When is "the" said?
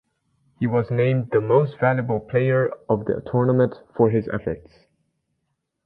1.29-1.39, 3.05-3.21